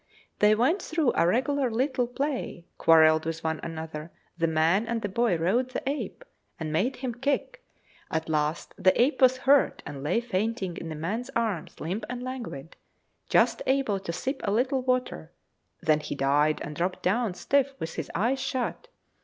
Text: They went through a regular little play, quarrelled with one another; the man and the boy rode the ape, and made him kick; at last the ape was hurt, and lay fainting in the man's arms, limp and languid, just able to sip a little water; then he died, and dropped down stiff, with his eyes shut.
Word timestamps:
They 0.39 0.55
went 0.55 0.81
through 0.81 1.11
a 1.13 1.27
regular 1.27 1.69
little 1.69 2.07
play, 2.07 2.65
quarrelled 2.79 3.23
with 3.23 3.43
one 3.43 3.59
another; 3.61 4.11
the 4.35 4.47
man 4.47 4.87
and 4.87 5.03
the 5.03 5.07
boy 5.09 5.37
rode 5.37 5.69
the 5.69 5.87
ape, 5.87 6.25
and 6.59 6.73
made 6.73 6.95
him 6.95 7.13
kick; 7.13 7.63
at 8.09 8.27
last 8.27 8.73
the 8.79 8.99
ape 8.99 9.21
was 9.21 9.37
hurt, 9.45 9.83
and 9.85 10.01
lay 10.01 10.19
fainting 10.19 10.75
in 10.77 10.89
the 10.89 10.95
man's 10.95 11.29
arms, 11.35 11.79
limp 11.79 12.03
and 12.09 12.23
languid, 12.23 12.75
just 13.29 13.61
able 13.67 13.99
to 13.99 14.11
sip 14.11 14.41
a 14.43 14.49
little 14.49 14.81
water; 14.81 15.33
then 15.83 15.99
he 15.99 16.15
died, 16.15 16.61
and 16.63 16.75
dropped 16.75 17.03
down 17.03 17.35
stiff, 17.35 17.75
with 17.77 17.93
his 17.93 18.09
eyes 18.15 18.39
shut. 18.39 18.87